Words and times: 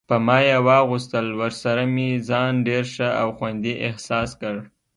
په 0.09 0.15
ما 0.25 0.37
یې 0.47 0.57
واغوستل، 0.67 1.27
ورسره 1.41 1.83
مې 1.93 2.09
ځان 2.29 2.53
ډېر 2.67 2.83
ښه 2.93 3.09
او 3.21 3.27
خوندي 3.37 3.73
احساس 3.87 4.29
کړ. 4.41 4.55